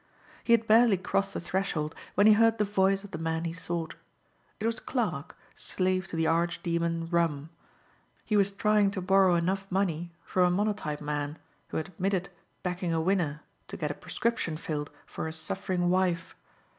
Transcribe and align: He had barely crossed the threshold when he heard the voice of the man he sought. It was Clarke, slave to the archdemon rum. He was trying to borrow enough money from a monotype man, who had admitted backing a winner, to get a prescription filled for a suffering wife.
He 0.43 0.53
had 0.53 0.65
barely 0.65 0.97
crossed 0.97 1.35
the 1.35 1.39
threshold 1.39 1.93
when 2.15 2.25
he 2.25 2.33
heard 2.33 2.57
the 2.57 2.63
voice 2.65 3.03
of 3.03 3.11
the 3.11 3.19
man 3.19 3.45
he 3.45 3.53
sought. 3.53 3.93
It 4.59 4.65
was 4.65 4.79
Clarke, 4.79 5.37
slave 5.53 6.07
to 6.07 6.15
the 6.15 6.25
archdemon 6.25 7.07
rum. 7.11 7.51
He 8.25 8.35
was 8.35 8.51
trying 8.51 8.89
to 8.97 8.99
borrow 9.01 9.35
enough 9.35 9.67
money 9.69 10.11
from 10.25 10.43
a 10.45 10.49
monotype 10.57 11.01
man, 11.01 11.37
who 11.67 11.77
had 11.77 11.89
admitted 11.89 12.29
backing 12.63 12.91
a 12.91 12.99
winner, 12.99 13.41
to 13.67 13.77
get 13.77 13.91
a 13.91 13.93
prescription 13.93 14.57
filled 14.57 14.89
for 15.05 15.27
a 15.27 15.31
suffering 15.33 15.91
wife. 15.91 16.33